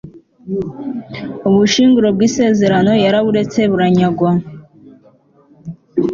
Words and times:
ubushyinguro 1.47 2.07
bw'isezerano 2.15 2.91
yaraburetse 3.05 3.59
buranyagwa 3.71 4.29